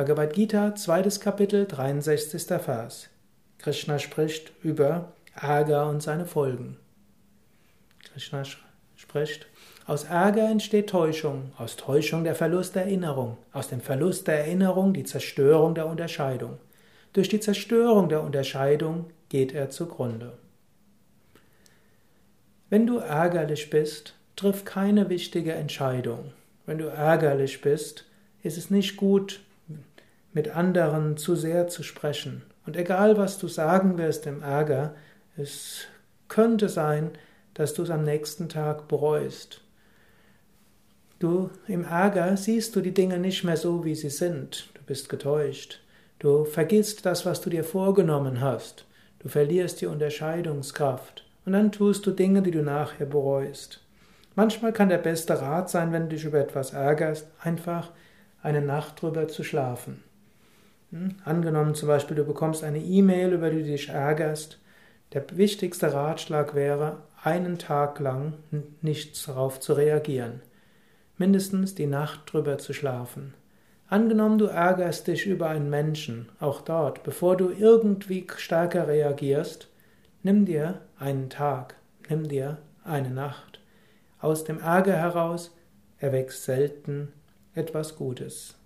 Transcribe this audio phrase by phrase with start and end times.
[0.00, 2.58] Bhagavad Gita, zweites Kapitel, 63.
[2.58, 3.10] Vers.
[3.58, 6.78] Krishna spricht über Ärger und seine Folgen.
[8.10, 8.44] Krishna
[8.96, 9.46] spricht,
[9.84, 14.94] aus Ärger entsteht Täuschung, aus Täuschung der Verlust der Erinnerung, aus dem Verlust der Erinnerung
[14.94, 16.56] die Zerstörung der Unterscheidung.
[17.12, 20.32] Durch die Zerstörung der Unterscheidung geht er zugrunde.
[22.70, 26.32] Wenn du ärgerlich bist, triff keine wichtige Entscheidung.
[26.64, 28.06] Wenn du ärgerlich bist,
[28.42, 29.42] ist es nicht gut,
[30.32, 32.42] mit anderen zu sehr zu sprechen.
[32.66, 34.94] Und egal, was du sagen wirst im Ärger,
[35.36, 35.86] es
[36.28, 37.10] könnte sein,
[37.54, 39.62] dass du es am nächsten Tag bereust.
[41.18, 44.70] Du im Ärger siehst du die Dinge nicht mehr so, wie sie sind.
[44.74, 45.80] Du bist getäuscht.
[46.18, 48.86] Du vergisst das, was du dir vorgenommen hast.
[49.18, 51.24] Du verlierst die Unterscheidungskraft.
[51.44, 53.80] Und dann tust du Dinge, die du nachher bereust.
[54.34, 57.90] Manchmal kann der beste Rat sein, wenn du dich über etwas ärgerst, einfach
[58.42, 60.02] eine Nacht drüber zu schlafen.
[60.90, 61.16] Hm?
[61.24, 64.58] Angenommen zum Beispiel, du bekommst eine E-Mail, über die du dich ärgerst.
[65.12, 68.34] Der wichtigste Ratschlag wäre, einen Tag lang
[68.80, 70.40] nicht darauf zu reagieren.
[71.18, 73.34] Mindestens die Nacht drüber zu schlafen.
[73.88, 79.68] Angenommen, du ärgerst dich über einen Menschen, auch dort, bevor du irgendwie stärker reagierst,
[80.22, 81.74] nimm dir einen Tag,
[82.08, 83.60] nimm dir eine Nacht.
[84.20, 85.56] Aus dem Ärger heraus
[85.98, 87.12] erwächst selten
[87.54, 88.59] etwas Gutes.